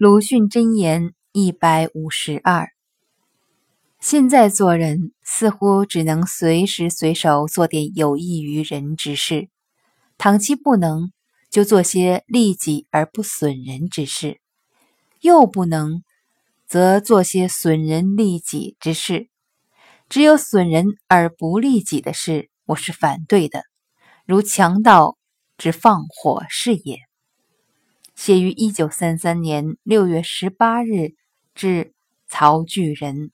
[0.00, 2.68] 鲁迅箴言一百五十二：
[3.98, 9.48] 现在做人似乎只能随时随手做点有益于人之事，
[10.16, 11.10] 倘其不能，
[11.50, 14.36] 就做些利己而不损人之事；
[15.20, 16.04] 又不能，
[16.68, 19.28] 则做些损人利己之事。
[20.08, 23.64] 只有损人而不利己的事，我是反对的，
[24.26, 25.18] 如强盗
[25.56, 27.07] 之放火是也。
[28.18, 31.14] 写于一九三三年六月十八日，
[31.54, 31.94] 至
[32.26, 33.30] 曹巨人。